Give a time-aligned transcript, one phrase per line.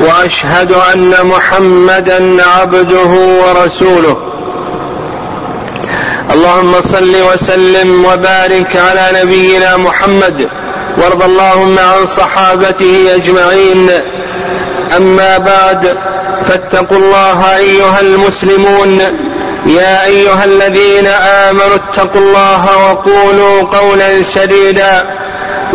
[0.00, 4.16] وأشهد أن محمدا عبده ورسوله.
[6.34, 10.48] اللهم صل وسلم وبارك على نبينا محمد.
[10.98, 13.90] وارض اللهم عن صحابته أجمعين.
[14.96, 15.96] أما بعد
[16.48, 19.00] فاتقوا الله أيها المسلمون.
[19.66, 21.06] يا أيها الذين
[21.46, 25.13] آمنوا اتقوا الله وقولوا قولا سديدا.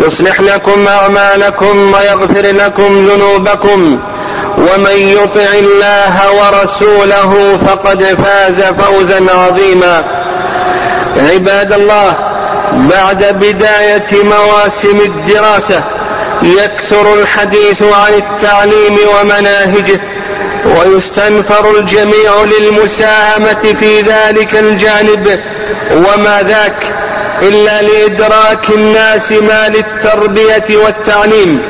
[0.06, 4.00] يصلح لكم أعمالكم ويغفر لكم ذنوبكم
[4.58, 10.04] ومن يطع الله ورسوله فقد فاز فوزا عظيما.
[11.32, 12.16] عباد الله
[12.72, 15.82] بعد بداية مواسم الدراسة
[16.42, 20.00] يكثر الحديث عن التعليم ومناهجه
[20.64, 25.40] ويستنفر الجميع للمساهمة في ذلك الجانب.
[25.92, 27.09] وما ذاك؟
[27.42, 31.62] إلا لإدراك الناس ما للتربية والتعليم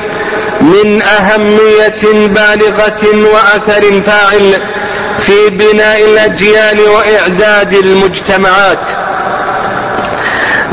[0.60, 4.54] من أهمية بالغة وأثر فاعل
[5.20, 8.88] في بناء الأجيال وإعداد المجتمعات.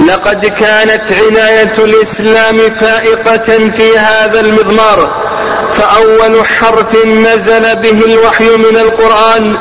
[0.07, 5.27] لقد كانت عناية الإسلام فائقة في هذا المضمار
[5.77, 9.57] فأول حرف نزل به الوحي من القرآن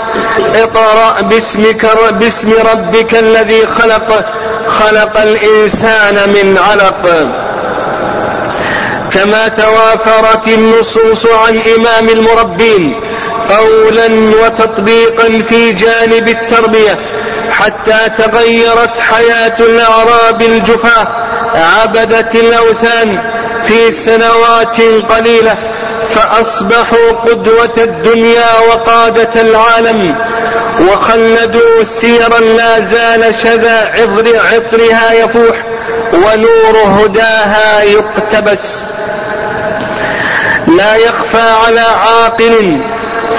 [0.54, 4.35] اقرأ باسمك باسم ربك الذي خلق
[4.69, 7.28] خلق الإنسان من علق.
[9.11, 13.00] كما توافرت النصوص عن إمام المربين
[13.48, 14.06] قولا
[14.44, 16.98] وتطبيقا في جانب التربية
[17.50, 21.06] حتى تغيرت حياة الأعراب الجفاة
[21.83, 23.19] عبدة الأوثان
[23.64, 24.81] في سنوات
[25.12, 25.55] قليلة
[26.15, 30.15] فأصبحوا قدوة الدنيا وقادة العالم.
[30.81, 35.66] وخلدوا سيرا لا زال شذا عطر عطرها يفوح
[36.12, 38.82] ونور هداها يقتبس.
[40.78, 42.82] لا يخفى على عاقل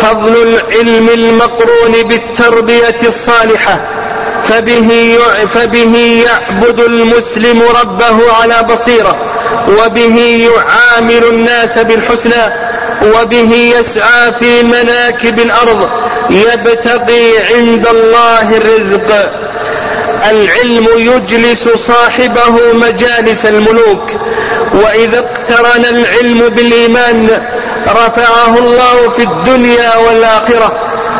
[0.02, 3.80] فضل العلم المقرون بالتربية الصالحة
[4.50, 5.18] فبه
[5.54, 9.18] فبه يعبد المسلم ربه على بصيرة
[9.68, 12.67] وبه يعامل الناس بالحسنى
[13.03, 15.90] وبه يسعى في مناكب الأرض
[16.30, 19.31] يبتغي عند الله الرزق.
[20.30, 24.12] العلم يجلس صاحبه مجالس الملوك.
[24.74, 27.41] وإذا اقترن العلم بالإيمان
[27.88, 30.72] رفعه الله في الدنيا والآخرة.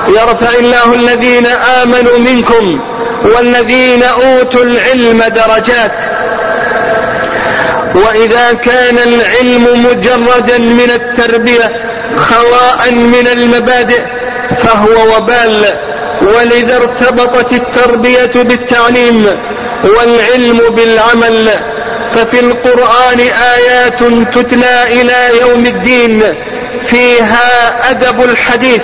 [0.08, 2.80] يرفع الله الذين آمنوا منكم
[3.24, 6.17] والذين أوتوا العلم درجات.
[8.06, 11.82] وإذا كان العلم مجردا من التربية
[12.18, 14.02] خواء من المبادئ
[14.64, 15.66] فهو وبال.
[16.22, 19.26] ولذا ارتبطت التربية بالتعليم
[19.84, 21.50] والعلم بالعمل.
[22.16, 23.20] ففي القرآن
[23.56, 24.00] آيات
[24.34, 26.24] تتلى إلى يوم الدين
[26.88, 28.82] فيها أدب الحديث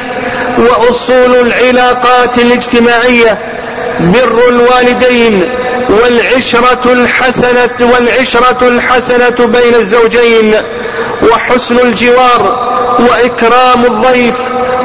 [0.57, 3.37] وأصول العلاقات الاجتماعية.
[3.99, 10.53] بر الوالدين والعشرة الحسنة والعشرة الحسنة بين الزوجين
[11.31, 14.35] وحسن الجوار وإكرام الضيف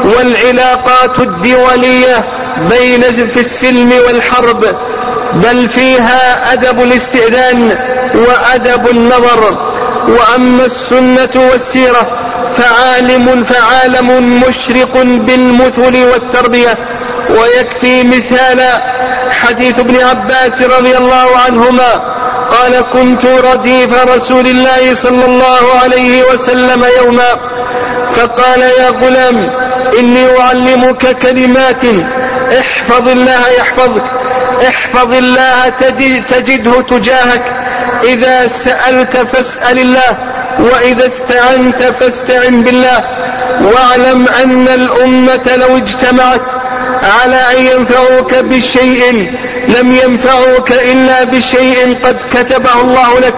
[0.04, 2.24] والعلاقات الدولية
[2.70, 4.64] بين في السلم والحرب
[5.34, 7.78] بل فيها أدب الاستئذان
[8.14, 9.68] وأدب النظر.
[10.08, 12.18] وأما السنة والسيرة
[12.58, 16.78] فعالم فعالم مشرق بالمثل والتربية
[17.30, 18.97] ويكفي مثالا
[19.30, 22.18] حديث ابن عباس رضي الله عنهما
[22.50, 27.38] قال كنت رديف رسول الله صلى الله عليه وسلم يوما
[28.16, 29.50] فقال يا غلام
[29.98, 31.82] إني أعلمك كلمات
[32.60, 34.04] احفظ الله يحفظك
[34.68, 35.68] احفظ الله
[36.28, 37.44] تجده تجاهك
[38.04, 40.16] إذا سألت فاسأل الله
[40.58, 43.04] وإذا استعنت فاستعن بالله
[43.60, 46.42] واعلم أن الأمة لو اجتمعت
[47.02, 49.32] على أن ينفعوك بشيء
[49.68, 53.36] لم ينفعوك إلا بشيء قد كتبه الله لك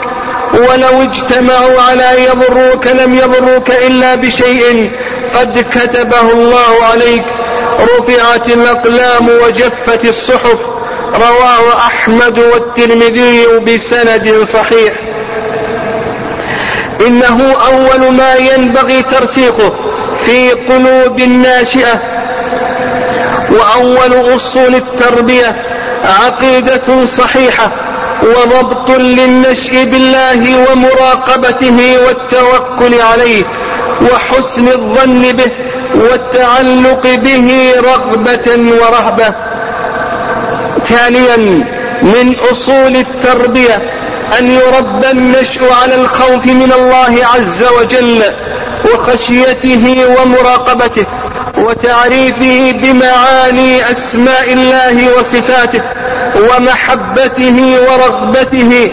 [0.55, 4.93] ولو اجتمعوا على أن يضروك لم يضروك إلا بشيء
[5.35, 7.25] قد كتبه الله عليك.
[7.81, 10.59] رفعت الأقلام وجفت الصحف.
[11.15, 14.93] رواه أحمد والترمذي بسند صحيح.
[17.07, 19.75] إنه أول ما ينبغي ترسيخه
[20.27, 22.10] في قلوب الناشئة
[23.51, 25.57] وأول أصول التربية
[26.05, 27.73] عقيدة صحيحة
[28.23, 33.45] وضبط للنشء بالله ومراقبته والتوكل عليه
[34.13, 35.51] وحسن الظن به
[35.95, 39.35] والتعلق به رغبة ورهبة.
[40.85, 41.37] ثانيا
[42.03, 43.83] من أصول التربية
[44.39, 48.23] أن يربى النشء على الخوف من الله عز وجل
[48.95, 51.07] وخشيته ومراقبته.
[51.59, 55.83] وتعريفه بمعاني أسماء الله وصفاته
[56.37, 58.93] ومحبته ورغبته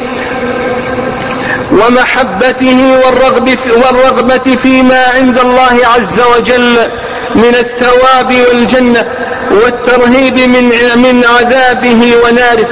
[1.71, 6.92] ومحبته والرغب والرغبة فيما عند الله عز وجل
[7.36, 9.06] من الثواب والجنة
[9.51, 12.68] والترهيب من من عذابه وناره.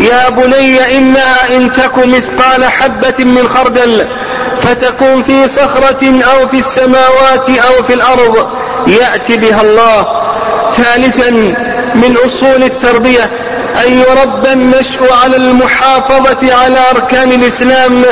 [0.00, 4.06] يا بني إنها إن تك مثقال حبة من خردل
[4.60, 8.48] فتكون في صخرة أو في السماوات أو في الأرض
[8.88, 10.06] يأتي بها الله
[10.76, 11.30] ثالثا
[11.94, 13.30] من أصول التربية
[13.86, 18.04] أن يربى النشء على المحافظة على أركان الإسلام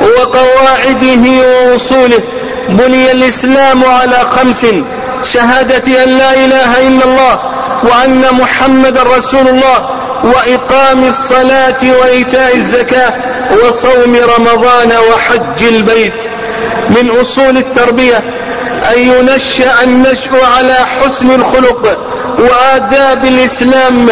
[0.00, 2.20] وقواعده ووصوله
[2.68, 4.66] بني الإسلام على خمس
[5.22, 7.40] شهادة أن لا إله إلا الله
[7.82, 9.88] وأن محمد رسول الله
[10.24, 13.14] وإقام الصلاة وإيتاء الزكاة
[13.50, 16.14] وصوم رمضان وحج البيت.
[16.90, 18.24] من أصول التربية
[18.92, 21.98] أن ينشأ النشء على حسن الخلق
[22.38, 24.08] وآداب الإسلام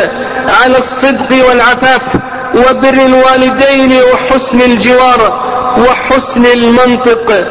[0.63, 2.03] على الصدق والعفاف
[2.55, 5.43] وبر الوالدين وحسن الجوار
[5.79, 7.47] وحسن المنطق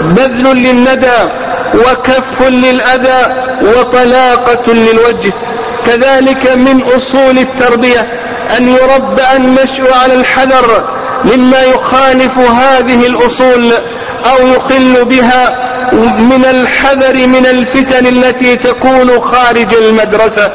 [0.00, 1.30] بذل للندى
[1.74, 5.32] وكف للأذى وطلاقة للوجه.
[5.86, 8.00] كذلك من أصول التربية
[8.58, 10.88] أن يربى النشء على الحذر
[11.24, 13.72] مما يخالف هذه الأصول
[14.32, 15.71] أو يخل بها
[16.18, 20.52] من الحذر من الفتن التي تكون خارج المدرسة.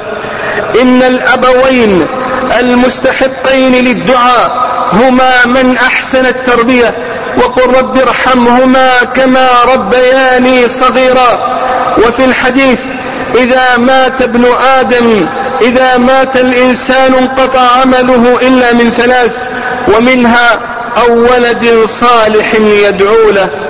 [0.81, 2.07] إن الأبوين
[2.59, 6.95] المستحقين للدعاء هما من أحسن التربية.
[7.37, 11.57] وقل رب ارحمهما كما ربياني صغيرا.
[11.97, 12.79] وفي الحديث
[13.35, 14.45] إذا مات ابن
[14.79, 15.29] آدم
[15.61, 19.35] إذا مات الإنسان انقطع عمله إلا من ثلاث.
[19.97, 20.59] ومنها
[20.97, 23.66] أو ولد صالح يدعو له.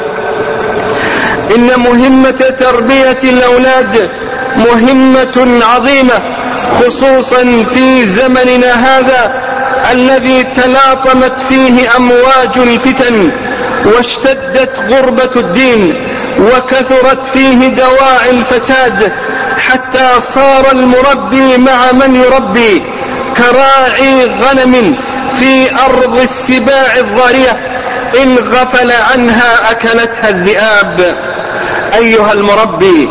[1.56, 4.10] إن مهمة تربية الأولاد
[4.58, 6.38] مهمة عظيمة
[6.80, 9.44] خصوصا في زمننا هذا
[9.92, 13.32] الذي تلاطمت فيه أمواج الفتن
[13.86, 16.08] واشتدت غربة الدين
[16.40, 19.12] وكثرت فيه دواعي الفساد
[19.58, 22.84] حتى صار المربي مع من يربي
[23.38, 24.96] كراعي غنم
[25.40, 27.78] في أرض السباع الضارية
[28.24, 31.27] إن غفل عنها أكلتها الذئاب.
[31.94, 33.10] أيها المربي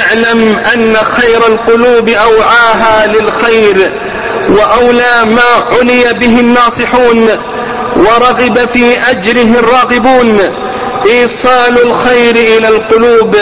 [0.00, 3.92] اعلم أن خير القلوب أوعاها للخير
[4.48, 7.28] وأولى ما عني به الناصحون
[7.96, 10.38] ورغب في أجره الراغبون.
[11.06, 13.36] إيصال الخير إلى القلوب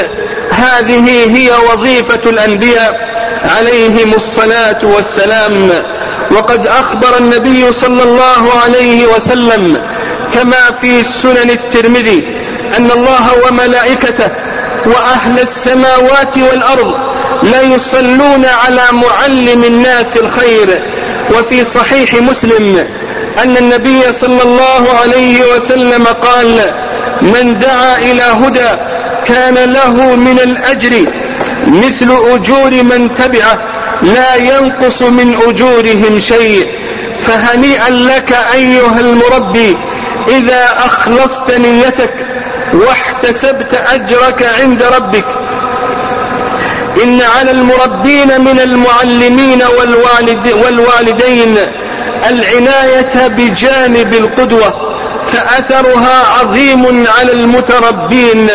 [0.51, 3.15] هذه هي وظيفة الأنبياء
[3.57, 5.71] عليهم الصلاة والسلام.
[6.31, 9.81] وقد أخبر النبي صلى الله عليه وسلم
[10.35, 12.25] كما في سنن الترمذي
[12.79, 14.31] أن الله وملائكته
[14.87, 16.95] وأهل السماوات والأرض
[17.43, 20.83] لا يصلون على معلم الناس الخير.
[21.31, 22.87] وفي صحيح مسلم
[23.43, 26.61] أن النبي صلى الله عليه وسلم قال
[27.23, 28.69] من دعا إلى هدى
[29.25, 31.07] كان له من الأجر
[31.67, 33.59] مثل أجور من تبعه
[34.03, 36.69] لا ينقص من أجورهم شيء.
[37.27, 39.79] فهنيئا لك أيها المربي
[40.29, 42.27] إذا أخلصت نيتك
[42.75, 45.25] واحتسبت أجرك عند ربك.
[47.05, 51.57] إن على المربين من المعلمين والوالد والوالدين
[52.29, 54.95] العناية بجانب القدوة
[55.33, 58.49] فأثرها عظيم على المتربين.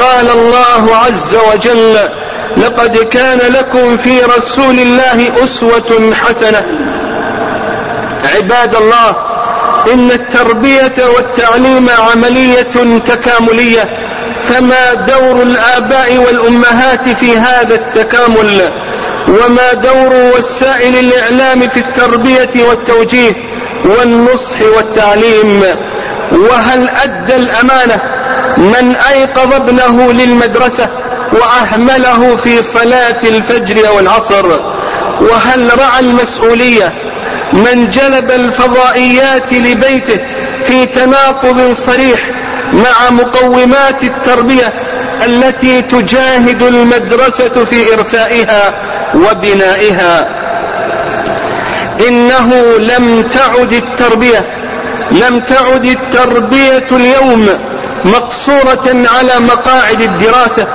[0.00, 1.98] قال الله عز وجل
[2.56, 6.64] لقد كان لكم في رسول الله أسوة حسنة.
[8.36, 9.31] عباد الله
[9.86, 13.88] إن التربية والتعليم عملية تكاملية
[14.48, 18.72] فما دور الآباء والأمهات في هذا التكامل
[19.28, 23.32] وما دور وسائل الإعلام في التربية والتوجيه
[23.84, 25.62] والنصح والتعليم.
[26.32, 28.00] وهل أدى الأمانة
[28.56, 30.88] من أيقظ ابنه للمدرسة
[31.32, 34.46] وأهمله في صلاة الفجر والعصر؟
[35.20, 37.01] وهل رعى المسؤولية
[37.52, 40.18] من جلب الفضائيات لبيته
[40.66, 42.20] في تناقض صريح
[42.72, 44.72] مع مقومات التربية
[45.26, 48.74] التي تجاهد المدرسة في إرسائها
[49.14, 50.28] وبنائها.
[52.08, 54.46] إنه لم تعد التربية
[55.10, 57.48] لم تعد التربية اليوم
[58.04, 60.66] مقصورة على مقاعد الدراسة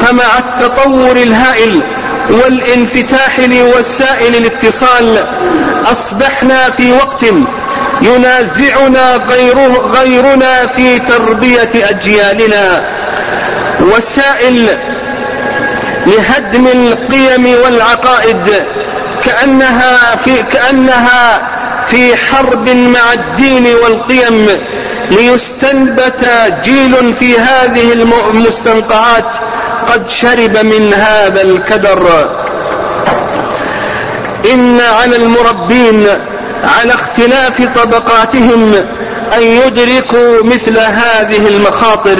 [0.00, 1.82] فمع التطور الهائل
[2.30, 5.18] والانفتاح لوسائل الاتصال
[5.86, 7.24] أصبحنا في وقت
[8.02, 12.94] ينازعنا غيره غيرنا في تربية أجيالنا.
[13.80, 14.68] وسائل
[16.06, 18.64] لهدم القيم والعقائد
[19.24, 21.50] كأنها في كأنها
[21.86, 24.48] في حرب مع الدين والقيم
[25.10, 26.30] ليستنبت
[26.64, 29.36] جيل في هذه المستنقعات
[29.92, 32.30] قد شرب من هذا الكدر.
[34.52, 35.16] إن على
[35.70, 36.06] المربين
[36.64, 38.74] على اختلاف طبقاتهم
[39.36, 42.18] أن يدركوا مثل هذه المخاطر.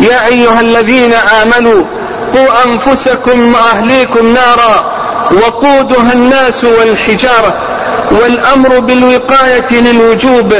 [0.00, 1.84] يا أيها الذين آمنوا
[2.34, 4.94] قوا أنفسكم وأهليكم نارا
[5.32, 7.54] وقودها الناس والحجارة
[8.10, 10.54] والأمر بالوقاية للوجوب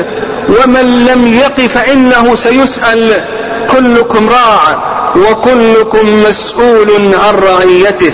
[0.48, 3.24] ومن لم يق فإنه سيسأل.
[3.70, 8.12] كلكم راع وكلكم مسؤول عن رعيته.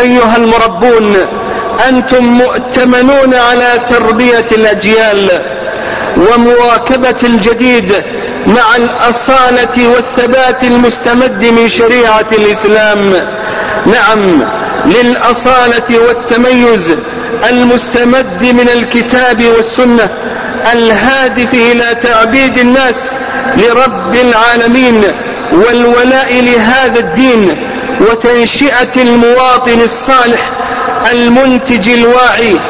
[0.00, 1.16] أيها المربون
[1.88, 5.28] أنتم مؤتمنون على تربية الأجيال
[6.16, 7.92] ومواكبة الجديد
[8.46, 13.12] مع الأصالة والثبات المستمد من شريعة الإسلام.
[13.86, 14.42] نعم
[14.86, 16.96] للأصالة والتميز
[17.50, 20.08] المستمد من الكتاب والسنة
[20.72, 23.12] الهادف إلى تعبيد الناس
[23.56, 25.02] لرب العالمين
[25.52, 27.56] والولاء لهذا الدين
[28.00, 30.50] وتنشئة المواطن الصالح
[31.12, 32.60] المنتج الواعي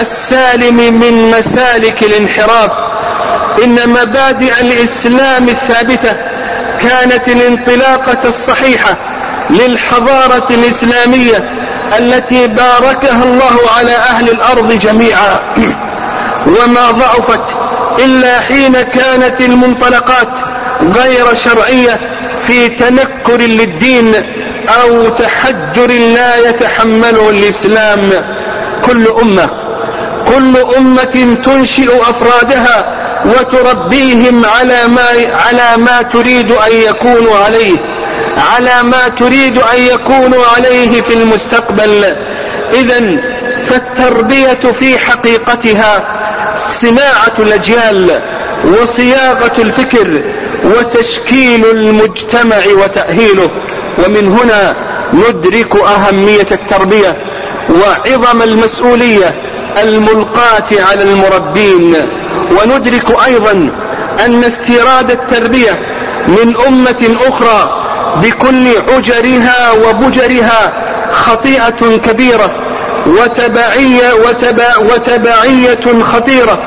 [0.00, 2.70] السالم من مسالك الانحراف.
[3.64, 6.16] إن مبادئ الإسلام الثابتة
[6.80, 8.96] كانت الانطلاقة الصحيحة
[9.50, 11.50] للحضارة الإسلامية
[11.98, 15.54] التي باركها الله على أهل الأرض جميعا.
[16.56, 17.56] وما ضعفت
[18.04, 20.28] إلا حين كانت المنطلقات
[20.82, 22.00] غير شرعية
[22.46, 24.14] في تنكر للدين
[24.68, 28.10] أو تحجر لا يتحمله الإسلام
[28.84, 29.50] كل أمة.
[30.28, 35.08] كل أمة تنشئ أفرادها وتربيهم على ما
[35.46, 37.76] على ما تريد أن يكونوا عليه
[38.54, 42.16] على ما تريد أن يكونوا عليه في المستقبل.
[42.74, 43.16] إذا
[43.66, 46.04] فالتربية في حقيقتها
[46.80, 48.20] صناعة الأجيال
[48.64, 50.22] وصياغة الفكر
[50.64, 53.50] وتشكيل المجتمع وتأهيله.
[54.04, 54.76] ومن هنا
[55.12, 57.16] ندرك أهمية التربية
[57.70, 59.34] وعظم المسؤولية
[59.82, 61.96] الملقاة على المربين.
[62.50, 63.70] وندرك أيضا
[64.26, 65.78] أن استيراد التربية
[66.28, 67.82] من أمة أخرى
[68.22, 70.72] بكل عجرها وبجرها
[71.12, 72.50] خطيئة كبيرة
[73.06, 76.58] وتبعية وتبع وتبعية خطيرة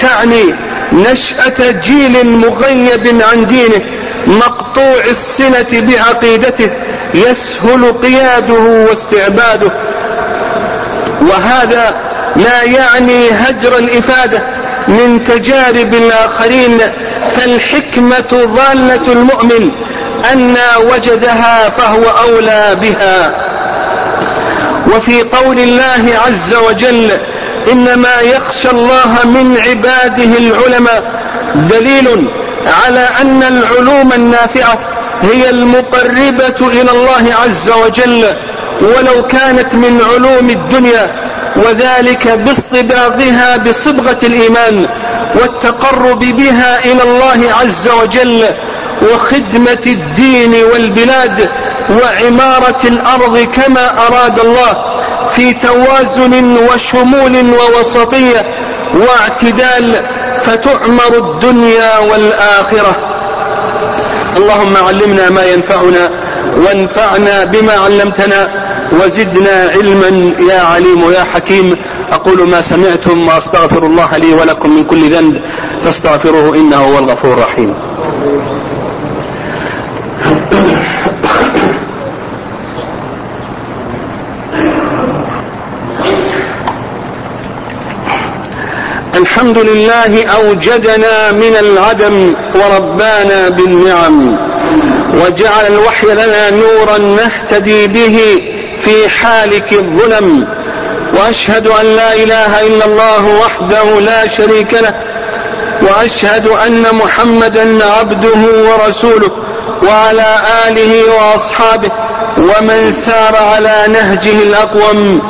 [0.00, 0.54] تعني
[0.92, 3.82] نشأة جيل مغيب عن دينه.
[4.26, 6.70] مقطوع الصلة بعقيدته
[7.14, 9.72] يسهل قياده واستعباده.
[11.22, 11.94] وهذا
[12.36, 14.42] لا يعني هجر الإفادة
[14.88, 16.78] من تجارب الآخرين
[17.36, 19.70] فالحكمة ضالة المؤمن
[20.32, 20.56] أن
[20.92, 23.34] وجدها فهو أولى بها.
[24.96, 27.10] وفي قول الله عز وجل
[27.72, 31.22] إنما يخشى الله من عباده العلماء.
[31.54, 32.28] دليل
[32.66, 34.78] على أن العلوم النافعة
[35.22, 38.24] هي المقربة إلى الله عز وجل
[38.80, 41.22] ولو كانت من علوم الدنيا
[41.56, 44.86] وذلك باصطباغها بصبغة الإيمان
[45.34, 48.44] والتقرب بها إلى الله عز وجل
[49.02, 51.50] وخدمة الدين والبلاد
[51.90, 54.84] وعمارة الأرض كما أراد الله
[55.30, 58.46] في توازن وشمول ووسطية
[58.94, 59.94] واعتدال
[60.46, 62.96] فتعمر الدنيا والآخرة.
[64.36, 66.10] اللهم علمنا ما ينفعنا
[66.56, 71.76] وانفعنا بما علمتنا وزدنا علما يا عليم يا حكيم.
[72.12, 75.42] أقول ما سمعتم وأستغفر الله لي ولكم من كل ذنب
[75.84, 77.74] فاستغفروه إنه هو الغفور الرحيم.
[89.22, 94.36] الحمد لله أوجدنا من العدم وربانا بالنعم
[95.14, 98.42] وجعل الوحي لنا نورا نهتدي به
[98.84, 100.46] في حالك الظلم
[101.14, 104.94] وأشهد أن لا إله إلا الله وحده لا شريك له
[105.82, 109.30] وأشهد أن محمدا عبده ورسوله
[109.88, 110.36] وعلى
[110.68, 111.90] آله وأصحابه
[112.38, 115.22] ومن سار على نهجه الأقوم.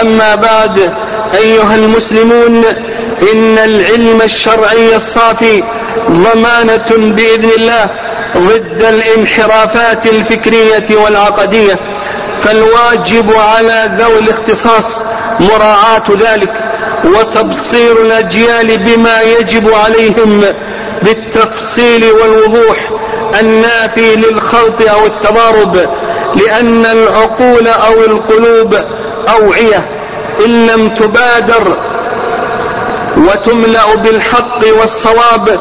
[0.00, 0.92] أما بعد
[1.34, 2.64] أيها المسلمون
[3.32, 5.62] إن العلم الشرعي الصافي
[6.10, 7.90] ضمانة بإذن الله
[8.36, 11.78] ضد الانحرافات الفكرية والعقدية
[12.42, 14.98] فالواجب على ذوي الاختصاص
[15.40, 16.52] مراعاة ذلك
[17.04, 20.44] وتبصير الأجيال بما يجب عليهم
[21.02, 22.90] بالتفصيل والوضوح
[23.40, 25.76] النافي للخلط أو التضارب
[26.36, 28.74] لأن العقول أو القلوب
[29.28, 29.88] أوعية
[30.46, 31.91] إن لم تبادر
[33.22, 35.60] وتملأ بالحق والصواب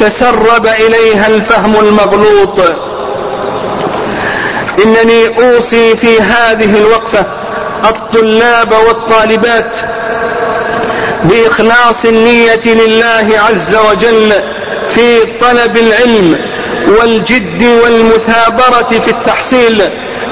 [0.00, 2.60] تسرب إليها الفهم المغلوط.
[4.84, 7.26] إنني أوصي في هذه الوقفة
[7.84, 9.72] الطلاب والطالبات
[11.24, 14.32] بإخلاص النية لله عز وجل
[14.94, 16.38] في طلب العلم
[16.86, 19.82] والجد والمثابرة في التحصيل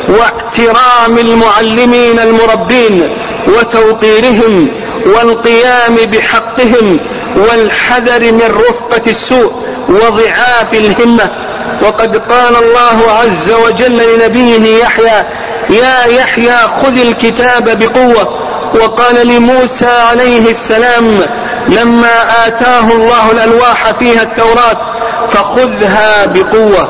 [0.08, 3.08] واحترام المعلمين المربين
[3.48, 4.68] وتوقيرهم
[5.06, 7.00] والقيام بحقهم
[7.36, 9.52] والحذر من رفقة السوء
[9.88, 11.30] وضعاف الهمة.
[11.82, 15.24] وقد قال الله عز وجل لنبيه يحيى
[15.70, 18.40] يا يحيى خذ الكتاب بقوة.
[18.74, 21.20] وقال لموسى عليه السلام
[21.68, 24.96] لما آتاه الله الألواح فيها التوراة
[25.30, 26.88] فخذها بقوة.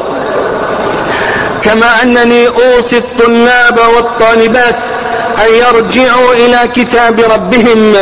[1.62, 4.95] كما أنني أوصي الطلاب والطالبات
[5.44, 7.94] أن يرجعوا إلى كتاب ربهم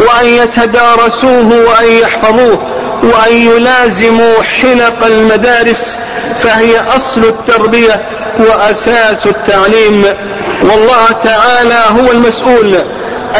[0.00, 5.98] وأن يتدارسوه وأن يحفظوه وأن يلازموا حلق المدارس
[6.42, 10.04] فهي أصل التربية وأساس التعليم.
[10.62, 12.74] والله تعالى هو المسؤول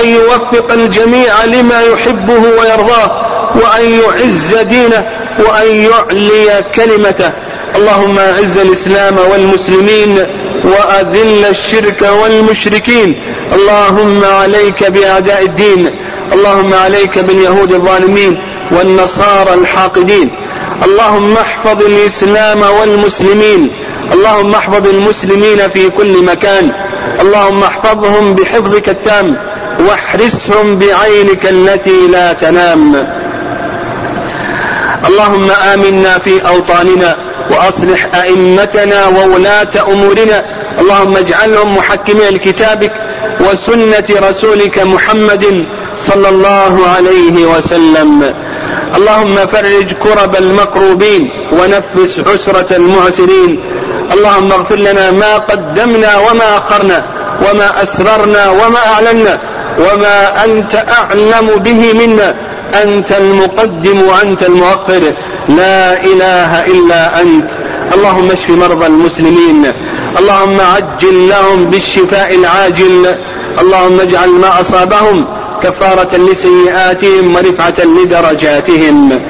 [0.00, 5.06] أن يوفق الجميع لما يحبه ويرضاه وأن يعز دينه
[5.38, 7.32] وأن يعلي كلمته.
[7.76, 10.26] اللهم أعز الإسلام والمسلمين
[10.64, 13.22] وأذل الشرك والمشركين.
[13.52, 15.90] اللهم عليك بأعداء الدين
[16.32, 20.30] اللهم عليك باليهود الظالمين والنصارى الحاقدين
[20.84, 23.72] اللهم احفظ الإسلام والمسلمين
[24.12, 26.72] اللهم احفظ المسلمين في كل مكان
[27.20, 29.36] اللهم احفظهم بحفظك التام
[29.88, 32.94] واحرسهم بعينك التي لا تنام.
[35.08, 37.16] اللهم آمنا في أوطاننا
[37.50, 40.44] وأصلح أئمتنا وولاة أمورنا
[40.80, 42.92] اللهم اجعلهم محكمين لكتابك
[43.50, 45.66] وسنة رسولك محمد
[45.98, 48.34] صلى الله عليه وسلم.
[48.96, 53.60] اللهم فرج كرب المكروبين ونفس عسرة المعسرين.
[54.12, 57.06] اللهم اغفر لنا ما قدمنا وما أخرنا
[57.44, 59.40] وما أسررنا وما أعلنا
[59.78, 62.34] وما أنت أعلم به منا.
[62.82, 65.02] أنت المقدم وأنت المؤخر.
[65.48, 67.50] لا إله إلا أنت.
[67.94, 69.72] اللهم اشف مرضى المسلمين.
[70.18, 73.16] اللهم عجل لهم بالشفاء العاجل.
[73.60, 75.26] اللهم اجعل ما أصابهم
[75.62, 79.20] كفارة لسيئاتهم ورفعة لدرجاتهم.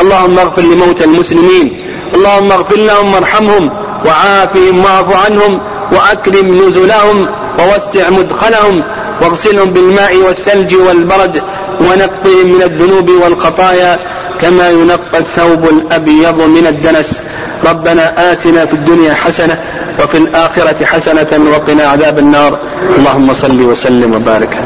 [0.00, 1.86] اللهم اغفر لموتى المسلمين.
[2.14, 3.70] اللهم اغفر لهم وارحمهم
[4.06, 5.60] وعافهم واعف عنهم
[5.92, 8.82] وأكرم نزلهم ووسع مدخلهم
[9.22, 11.42] واغسلهم بالماء والثلج والبرد
[11.80, 13.98] ونقهم من الذنوب والخطايا.
[14.40, 17.22] كما ينقى الثوب الأبيض من الدنس.
[17.64, 19.60] ربنا آتنا في الدنيا حسنة
[20.02, 22.58] وفي الآخرة حسنة وقنا عذاب النار.
[22.98, 24.58] اللهم صل وسلم وبارك.